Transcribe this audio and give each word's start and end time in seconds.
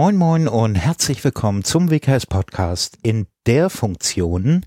Moin 0.00 0.14
Moin 0.14 0.46
und 0.46 0.76
herzlich 0.76 1.24
willkommen 1.24 1.64
zum 1.64 1.90
WKS 1.90 2.26
Podcast 2.26 2.96
in 3.02 3.26
der 3.46 3.68
Funktion, 3.68 4.64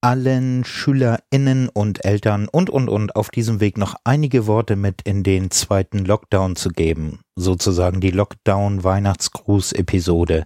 allen 0.00 0.62
SchülerInnen 0.62 1.68
und 1.68 2.04
Eltern 2.04 2.46
und 2.46 2.70
und 2.70 2.88
und 2.88 3.16
auf 3.16 3.30
diesem 3.30 3.58
Weg 3.58 3.78
noch 3.78 3.96
einige 4.04 4.46
Worte 4.46 4.76
mit 4.76 5.02
in 5.02 5.24
den 5.24 5.50
zweiten 5.50 6.04
Lockdown 6.04 6.54
zu 6.54 6.68
geben. 6.68 7.18
Sozusagen 7.34 8.00
die 8.00 8.12
Lockdown-Weihnachtsgruß-Episode 8.12 10.44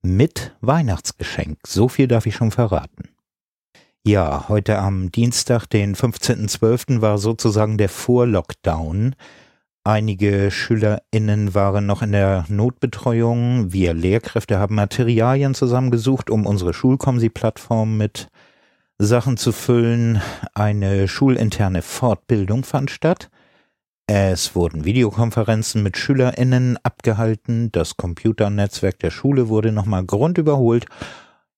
mit 0.00 0.56
Weihnachtsgeschenk. 0.62 1.58
So 1.66 1.88
viel 1.88 2.08
darf 2.08 2.24
ich 2.24 2.36
schon 2.36 2.52
verraten. 2.52 3.10
Ja, 4.02 4.48
heute 4.48 4.78
am 4.78 5.12
Dienstag, 5.12 5.66
den 5.66 5.94
15.12. 5.94 7.02
war 7.02 7.18
sozusagen 7.18 7.76
der 7.76 7.90
Vorlockdown. 7.90 9.14
Einige 9.88 10.50
SchülerInnen 10.50 11.54
waren 11.54 11.86
noch 11.86 12.02
in 12.02 12.12
der 12.12 12.44
Notbetreuung. 12.48 13.72
Wir 13.72 13.94
Lehrkräfte 13.94 14.58
haben 14.58 14.74
Materialien 14.74 15.54
zusammengesucht, 15.54 16.28
um 16.28 16.44
unsere 16.44 16.74
Schulkomsi-Plattform 16.74 17.96
mit 17.96 18.28
Sachen 18.98 19.38
zu 19.38 19.50
füllen. 19.50 20.20
Eine 20.52 21.08
schulinterne 21.08 21.80
Fortbildung 21.80 22.64
fand 22.64 22.90
statt. 22.90 23.30
Es 24.06 24.54
wurden 24.54 24.84
Videokonferenzen 24.84 25.82
mit 25.82 25.96
SchülerInnen 25.96 26.78
abgehalten. 26.82 27.72
Das 27.72 27.96
Computernetzwerk 27.96 28.98
der 28.98 29.10
Schule 29.10 29.48
wurde 29.48 29.72
nochmal 29.72 30.04
grundüberholt. 30.04 30.84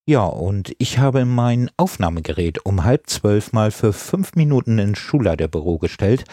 Ja, 0.06 0.24
und 0.24 0.72
ich 0.78 0.98
habe 0.98 1.24
mein 1.24 1.68
Aufnahmegerät 1.76 2.64
um 2.64 2.84
halb 2.84 3.08
zwölf 3.08 3.52
mal 3.52 3.72
für 3.72 3.92
fünf 3.92 4.34
Minuten 4.36 4.78
ins 4.78 4.98
Schulleiterbüro 4.98 5.78
gestellt, 5.78 6.24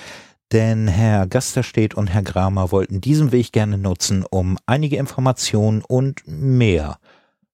denn 0.51 0.87
Herr 0.87 1.27
Gasterstedt 1.27 1.95
und 1.95 2.07
Herr 2.07 2.23
Kramer 2.23 2.71
wollten 2.71 3.01
diesen 3.01 3.31
Weg 3.31 3.51
gerne 3.51 3.77
nutzen, 3.77 4.25
um 4.29 4.57
einige 4.65 4.97
Informationen 4.97 5.83
und 5.87 6.21
mehr 6.25 6.97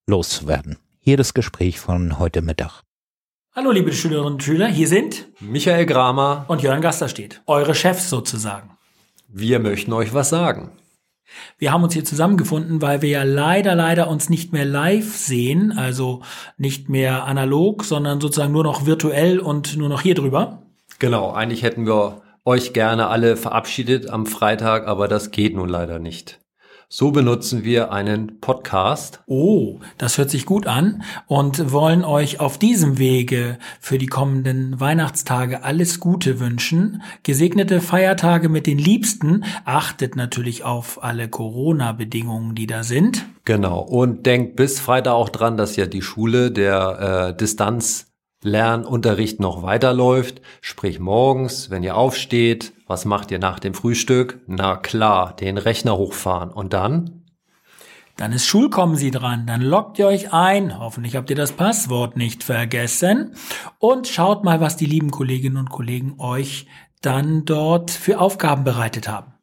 loszuwerden. 0.08 0.78
Hier 1.00 1.18
das 1.18 1.34
Gespräch 1.34 1.80
von 1.80 2.20
heute 2.20 2.42
Mittag. 2.42 2.82
Hallo 3.56 3.72
liebe 3.72 3.94
Schülerinnen 3.94 4.34
und 4.34 4.44
Schüler, 4.44 4.68
hier 4.68 4.88
sind 4.88 5.28
Michael 5.40 5.86
Kramer 5.86 6.46
und 6.48 6.62
Jörn 6.62 6.82
Gasterstedt, 6.82 7.42
eure 7.46 7.76
Chefs 7.76 8.10
sozusagen. 8.10 8.72
Wir 9.28 9.60
möchten 9.60 9.94
euch 9.94 10.14
was 10.14 10.30
sagen. 10.30 10.72
Wir 11.58 11.72
haben 11.72 11.84
uns 11.84 11.94
hier 11.94 12.06
zusammengefunden, 12.06 12.82
weil 12.82 13.02
wir 13.02 13.10
ja 13.10 13.24
leider, 13.24 13.76
leider 13.76 14.08
uns 14.08 14.30
nicht 14.30 14.54
mehr 14.54 14.66
live 14.66 15.16
sehen, 15.16 15.72
also 15.72 16.22
nicht 16.58 16.90
mehr 16.90 17.26
analog, 17.26 17.84
sondern 17.84 18.22
sozusagen 18.22 18.54
nur 18.54 18.64
noch 18.64 18.86
virtuell 18.86 19.40
und 19.40 19.78
nur 19.78 19.90
noch 19.90 20.02
hier 20.02 20.16
drüber. 20.16 20.64
Genau, 21.00 21.32
eigentlich 21.32 21.64
hätten 21.64 21.86
wir 21.88 22.22
euch 22.46 22.74
gerne 22.74 23.08
alle 23.08 23.38
verabschiedet 23.38 24.10
am 24.10 24.26
Freitag, 24.26 24.88
aber 24.88 25.08
das 25.08 25.32
geht 25.32 25.56
nun 25.56 25.70
leider 25.70 26.00
nicht. 26.00 26.40
So 26.96 27.10
benutzen 27.10 27.64
wir 27.64 27.92
einen 27.92 28.40
Podcast. 28.40 29.24
Oh, 29.26 29.80
das 29.98 30.20
hört 30.20 30.30
sich 30.30 30.46
gut 30.46 30.68
an 30.68 31.02
und 31.26 31.72
wollen 31.72 32.04
euch 32.06 32.40
auf 32.40 32.60
diesem 32.60 33.00
Wege 33.00 33.58
für 33.80 33.98
die 33.98 34.06
kommenden 34.06 34.80
Weihnachtstage 34.80 35.64
alles 35.64 36.00
Gute 36.00 36.40
wünschen. 36.40 37.02
Gesegnete 37.24 37.82
Feiertage 37.82 38.48
mit 38.48 38.68
den 38.68 38.78
Liebsten. 38.78 39.44
Achtet 39.66 40.16
natürlich 40.16 40.66
auf 40.66 41.04
alle 41.04 41.30
Corona-Bedingungen, 41.30 42.54
die 42.54 42.68
da 42.68 42.84
sind. 42.84 43.26
Genau. 43.44 43.80
Und 43.80 44.28
denkt 44.28 44.56
bis 44.56 44.80
Freitag 44.80 45.14
auch 45.14 45.30
dran, 45.30 45.58
dass 45.58 45.76
ja 45.76 45.88
die 45.88 46.04
Schule 46.04 46.52
der 46.52 47.32
äh, 47.32 47.36
Distanz 47.36 48.13
Lernunterricht 48.44 49.40
noch 49.40 49.64
weiterläuft, 49.64 50.42
sprich 50.62 51.00
morgens, 51.00 51.70
wenn 51.70 51.84
ihr 51.84 51.96
aufsteht, 51.96 52.74
was 52.88 53.06
macht 53.06 53.32
ihr 53.32 53.40
nach 53.40 53.60
dem 53.60 53.74
Frühstück? 53.74 54.40
Na 54.48 54.76
klar, 54.78 55.36
den 55.36 55.58
Rechner 55.58 55.98
hochfahren 55.98 56.52
und 56.52 56.74
dann? 56.74 57.24
Dann 58.18 58.32
ist 58.32 58.46
Schulkommen 58.46 58.96
Sie 58.96 59.10
dran, 59.10 59.48
dann 59.48 59.62
loggt 59.62 59.98
ihr 59.98 60.06
euch 60.06 60.34
ein, 60.34 60.78
hoffentlich 60.78 61.16
habt 61.16 61.30
ihr 61.32 61.36
das 61.36 61.52
Passwort 61.52 62.16
nicht 62.16 62.44
vergessen 62.44 63.36
und 63.80 64.08
schaut 64.08 64.44
mal, 64.44 64.62
was 64.62 64.78
die 64.78 64.86
lieben 64.86 65.10
Kolleginnen 65.10 65.58
und 65.58 65.72
Kollegen 65.72 66.20
euch 66.20 66.68
dann 67.02 67.46
dort 67.46 67.90
für 67.90 68.20
Aufgaben 68.20 68.64
bereitet 68.64 69.08
haben. 69.08 69.34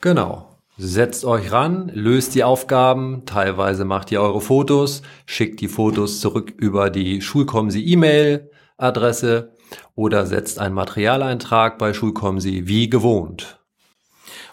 Genau. 0.00 0.53
Setzt 0.76 1.24
euch 1.24 1.52
ran, 1.52 1.88
löst 1.94 2.34
die 2.34 2.42
Aufgaben, 2.42 3.22
teilweise 3.26 3.84
macht 3.84 4.10
ihr 4.10 4.20
eure 4.20 4.40
Fotos, 4.40 5.02
schickt 5.24 5.60
die 5.60 5.68
Fotos 5.68 6.18
zurück 6.18 6.52
über 6.56 6.90
die 6.90 7.22
Schulkomsi 7.22 7.80
E-Mail-Adresse 7.80 9.52
oder 9.94 10.26
setzt 10.26 10.58
einen 10.58 10.74
Materialeintrag 10.74 11.78
bei 11.78 11.94
Schulkomsi 11.94 12.62
wie 12.64 12.90
gewohnt. 12.90 13.60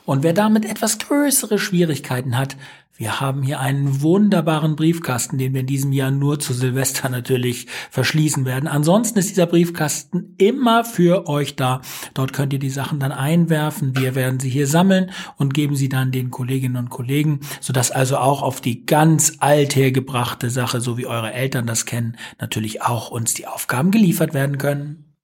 Und 0.05 0.21
wer 0.21 0.33
damit 0.33 0.65
etwas 0.65 0.99
größere 0.99 1.57
Schwierigkeiten 1.57 2.37
hat, 2.37 2.55
wir 3.01 3.19
haben 3.19 3.41
hier 3.41 3.59
einen 3.59 4.03
wunderbaren 4.03 4.75
Briefkasten, 4.75 5.39
den 5.39 5.55
wir 5.55 5.61
in 5.61 5.65
diesem 5.65 5.91
Jahr 5.91 6.11
nur 6.11 6.39
zu 6.39 6.53
Silvester 6.53 7.09
natürlich 7.09 7.65
verschließen 7.89 8.45
werden. 8.45 8.67
Ansonsten 8.67 9.17
ist 9.17 9.31
dieser 9.31 9.47
Briefkasten 9.47 10.35
immer 10.37 10.85
für 10.85 11.27
euch 11.27 11.55
da. 11.55 11.81
Dort 12.13 12.31
könnt 12.31 12.53
ihr 12.53 12.59
die 12.59 12.69
Sachen 12.69 12.99
dann 12.99 13.11
einwerfen. 13.11 13.97
Wir 13.97 14.13
werden 14.13 14.39
sie 14.39 14.51
hier 14.51 14.67
sammeln 14.67 15.09
und 15.37 15.55
geben 15.55 15.75
sie 15.75 15.89
dann 15.89 16.11
den 16.11 16.29
Kolleginnen 16.29 16.75
und 16.75 16.91
Kollegen, 16.91 17.39
sodass 17.59 17.89
also 17.89 18.17
auch 18.17 18.43
auf 18.43 18.61
die 18.61 18.85
ganz 18.85 19.37
althergebrachte 19.39 20.51
Sache, 20.51 20.79
so 20.79 20.99
wie 20.99 21.07
eure 21.07 21.33
Eltern 21.33 21.65
das 21.65 21.87
kennen, 21.87 22.17
natürlich 22.39 22.83
auch 22.83 23.09
uns 23.09 23.33
die 23.33 23.47
Aufgaben 23.47 23.89
geliefert 23.89 24.35
werden 24.35 24.59
können. 24.59 25.15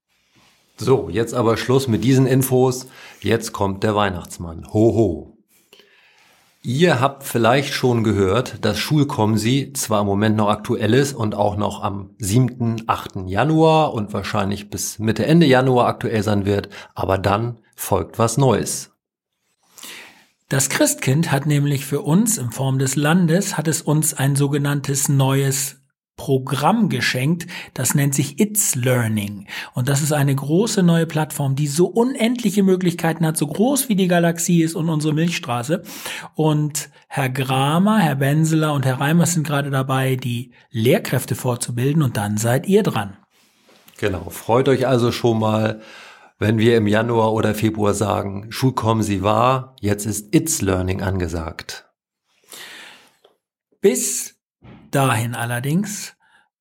So, 0.77 1.09
jetzt 1.11 1.35
aber 1.35 1.57
Schluss 1.57 1.87
mit 1.87 2.03
diesen 2.03 2.25
Infos. 2.25 2.87
Jetzt 3.21 3.53
kommt 3.53 3.83
der 3.83 3.93
Weihnachtsmann. 3.93 4.66
Ho 4.73 4.95
ho. 4.95 5.36
Ihr 6.67 7.00
habt 7.00 7.23
vielleicht 7.23 7.73
schon 7.73 8.03
gehört, 8.03 8.66
dass 8.66 8.78
Schulkomsi 8.78 9.72
zwar 9.73 10.01
im 10.01 10.05
Moment 10.05 10.35
noch 10.35 10.50
aktuell 10.50 10.94
ist 10.94 11.13
und 11.13 11.33
auch 11.33 11.55
noch 11.55 11.81
am 11.81 12.09
7., 12.17 12.83
8. 12.88 13.25
Januar 13.28 13.94
und 13.94 14.11
wahrscheinlich 14.11 14.69
bis 14.69 15.00
Mitte, 15.00 15.25
Ende 15.25 15.45
Januar 15.45 15.88
aktuell 15.88 16.22
sein 16.23 16.45
wird, 16.45 16.67
aber 16.94 17.17
dann 17.17 17.59
folgt 17.73 18.19
was 18.19 18.35
Neues. 18.35 18.91
Das 20.50 20.67
Christkind 20.67 21.31
hat 21.31 21.45
nämlich 21.45 21.85
für 21.85 22.01
uns 22.01 22.38
in 22.38 22.51
Form 22.51 22.79
des 22.79 22.97
Landes, 22.97 23.55
hat 23.57 23.69
es 23.69 23.81
uns 23.81 24.13
ein 24.13 24.35
sogenanntes 24.35 25.07
neues 25.07 25.78
Programm 26.17 26.89
geschenkt, 26.89 27.47
das 27.73 27.95
nennt 27.95 28.13
sich 28.13 28.39
It's 28.39 28.75
Learning. 28.75 29.47
Und 29.73 29.88
das 29.88 30.01
ist 30.01 30.11
eine 30.11 30.35
große 30.35 30.83
neue 30.83 31.05
Plattform, 31.05 31.55
die 31.55 31.67
so 31.67 31.85
unendliche 31.88 32.63
Möglichkeiten 32.63 33.25
hat, 33.25 33.38
so 33.38 33.47
groß 33.47 33.88
wie 33.88 33.95
die 33.95 34.07
Galaxie 34.07 34.63
ist 34.63 34.75
und 34.75 34.89
unsere 34.89 35.13
Milchstraße. 35.13 35.83
Und 36.35 36.89
Herr 37.07 37.29
Gramer, 37.29 38.00
Herr 38.00 38.16
Benseler 38.16 38.73
und 38.73 38.85
Herr 38.85 39.00
Reimers 39.00 39.35
sind 39.35 39.47
gerade 39.47 39.69
dabei, 39.69 40.16
die 40.16 40.51
Lehrkräfte 40.72 41.35
vorzubilden 41.35 42.01
und 42.01 42.17
dann 42.17 42.38
seid 42.38 42.67
ihr 42.67 42.84
dran. 42.84 43.16
Genau, 43.97 44.29
freut 44.29 44.67
euch 44.67 44.88
also 44.88 45.11
schon 45.11 45.39
mal, 45.39 45.81
wenn 46.39 46.57
wir 46.57 46.78
im 46.78 46.88
Januar 46.88 47.34
oder 47.34 47.55
Februar 47.55 47.94
sagen, 47.94 48.47
Schulkommen 48.49 49.03
Sie 49.03 49.23
wahr, 49.23 49.75
jetzt 49.81 50.05
ist 50.05 50.35
It's 50.35 50.61
Learning 50.61 51.01
angesagt. 51.01 51.89
Bis 53.81 54.36
dahin 54.91 55.35
allerdings 55.35 56.17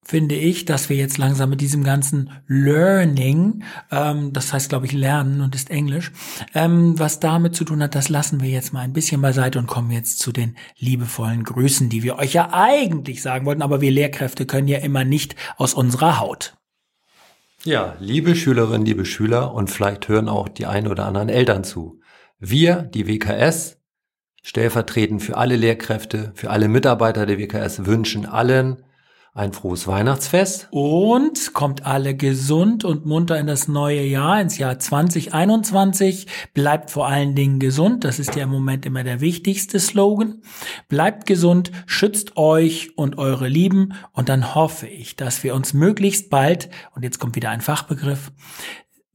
finde 0.06 0.37
ich, 0.37 0.64
dass 0.64 0.88
wir 0.88 0.97
jetzt 0.97 1.19
langsam 1.19 1.50
mit 1.50 1.60
diesem 1.60 1.82
ganzen 1.82 2.31
Learning, 2.47 3.64
ähm, 3.91 4.32
das 4.32 4.53
heißt, 4.53 4.69
glaube 4.69 4.87
ich, 4.87 4.92
lernen 4.92 5.41
und 5.41 5.54
ist 5.56 5.69
Englisch, 5.69 6.12
ähm, 6.54 6.97
was 6.98 7.19
damit 7.19 7.56
zu 7.56 7.64
tun 7.64 7.82
hat, 7.82 7.97
das 7.97 8.09
lassen 8.09 8.41
wir 8.41 8.48
jetzt 8.48 8.72
mal 8.72 8.81
ein 8.81 8.92
bisschen 8.92 9.20
beiseite 9.20 9.59
und 9.59 9.66
kommen 9.66 9.91
jetzt 9.91 10.20
zu 10.20 10.31
den 10.31 10.56
liebevollen 10.78 11.42
Grüßen, 11.42 11.88
die 11.88 12.04
wir 12.04 12.19
euch 12.19 12.34
ja 12.34 12.50
eigentlich 12.53 13.20
sagen 13.20 13.47
wollten, 13.47 13.62
aber 13.62 13.81
wir 13.81 13.91
Lehrkräfte 13.91 14.47
können 14.47 14.69
ja 14.69 14.78
immer 14.78 15.04
nicht 15.04 15.34
aus 15.56 15.75
unserer 15.75 16.20
Haut. 16.20 16.56
Ja, 17.64 17.97
liebe 17.98 18.37
Schülerinnen, 18.37 18.87
liebe 18.87 19.05
Schüler 19.05 19.52
und 19.52 19.70
vielleicht 19.70 20.06
hören 20.06 20.29
auch 20.29 20.49
die 20.49 20.67
ein 20.67 20.87
oder 20.87 21.05
anderen 21.05 21.29
Eltern 21.29 21.64
zu. 21.64 22.00
Wir, 22.38 22.82
die 22.82 23.08
WKS, 23.08 23.75
stellvertretend 24.46 25.25
für 25.25 25.37
alle 25.37 25.56
Lehrkräfte, 25.56 26.31
für 26.37 26.50
alle 26.50 26.69
Mitarbeiter 26.69 27.26
der 27.26 27.37
WKS 27.37 27.84
wünschen 27.84 28.26
allen 28.26 28.76
ein 29.34 29.52
frohes 29.52 29.88
Weihnachtsfest. 29.88 30.69
Und 30.70 31.52
kommt 31.52 31.84
alle 31.84 32.14
gesund 32.14 32.84
und 32.84 33.04
munter 33.04 33.38
in 33.40 33.48
das 33.48 33.66
neue 33.66 34.02
Jahr, 34.02 34.40
ins 34.40 34.56
Jahr 34.56 34.78
2021. 34.78 36.28
Bleibt 36.54 36.90
vor 36.93 37.08
allen 37.08 37.34
Dingen 37.34 37.58
gesund. 37.58 38.04
Das 38.04 38.20
ist 38.20 38.37
ja 38.37 38.44
im 38.44 38.50
Moment 38.50 38.87
immer 38.87 39.02
der 39.02 39.20
wichtigste 39.20 39.81
Slogan. 39.81 40.40
Bleibt 40.88 41.26
gesund, 41.26 41.72
schützt 41.84 42.37
euch 42.37 42.96
und 42.96 43.19
eure 43.19 43.48
Lieben. 43.48 43.94
Und 44.12 44.28
dann 44.28 44.54
hoffe 44.54 44.87
ich, 44.87 45.16
dass 45.16 45.43
wir 45.43 45.56
uns 45.56 45.75
möglichst 45.75 46.31
bald, 46.31 46.70
und 46.94 47.02
jetzt 47.02 47.19
kommt 47.19 47.34
wieder 47.34 47.50
ein 47.50 47.60
Fachbegriff, 47.60 48.31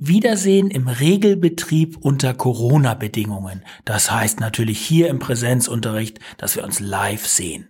Wiedersehen 0.03 0.71
im 0.71 0.87
Regelbetrieb 0.87 1.95
unter 2.01 2.33
Corona-Bedingungen. 2.33 3.61
Das 3.85 4.09
heißt 4.09 4.39
natürlich 4.39 4.79
hier 4.79 5.09
im 5.09 5.19
Präsenzunterricht, 5.19 6.17
dass 6.39 6.55
wir 6.55 6.63
uns 6.63 6.79
live 6.79 7.27
sehen. 7.27 7.69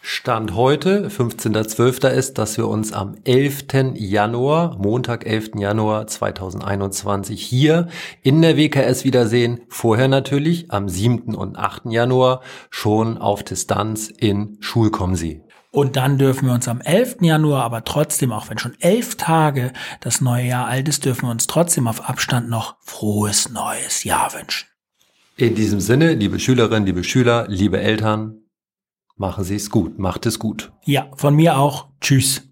Stand 0.00 0.56
heute, 0.56 1.08
15.12. 1.08 2.08
ist, 2.08 2.38
dass 2.38 2.56
wir 2.56 2.66
uns 2.66 2.92
am 2.92 3.14
11. 3.22 3.94
Januar, 3.94 4.76
Montag, 4.78 5.24
11. 5.24 5.50
Januar 5.56 6.08
2021 6.08 7.40
hier 7.40 7.86
in 8.22 8.42
der 8.42 8.56
WKS 8.56 9.04
wiedersehen. 9.04 9.60
Vorher 9.68 10.08
natürlich 10.08 10.72
am 10.72 10.88
7. 10.88 11.36
und 11.36 11.56
8. 11.56 11.92
Januar 11.92 12.40
schon 12.70 13.18
auf 13.18 13.44
Distanz 13.44 14.08
in 14.08 14.56
Schulkomsi. 14.58 15.42
Und 15.76 15.96
dann 15.96 16.16
dürfen 16.16 16.46
wir 16.46 16.54
uns 16.54 16.68
am 16.68 16.80
11. 16.80 17.18
Januar, 17.20 17.62
aber 17.62 17.84
trotzdem, 17.84 18.32
auch 18.32 18.48
wenn 18.48 18.58
schon 18.58 18.74
elf 18.80 19.16
Tage 19.16 19.72
das 20.00 20.22
neue 20.22 20.46
Jahr 20.46 20.66
alt 20.66 20.88
ist, 20.88 21.04
dürfen 21.04 21.26
wir 21.26 21.30
uns 21.30 21.46
trotzdem 21.46 21.86
auf 21.86 22.08
Abstand 22.08 22.48
noch 22.48 22.76
frohes 22.80 23.50
neues 23.50 24.02
Jahr 24.02 24.32
wünschen. 24.32 24.68
In 25.36 25.54
diesem 25.54 25.80
Sinne, 25.80 26.14
liebe 26.14 26.38
Schülerinnen, 26.38 26.86
liebe 26.86 27.04
Schüler, 27.04 27.46
liebe 27.48 27.78
Eltern, 27.78 28.38
Machen 29.18 29.44
Sie 29.44 29.56
es 29.56 29.70
gut. 29.70 29.98
Macht 29.98 30.26
es 30.26 30.38
gut. 30.38 30.72
Ja, 30.84 31.10
von 31.16 31.34
mir 31.34 31.56
auch. 31.56 31.88
Tschüss. 32.02 32.45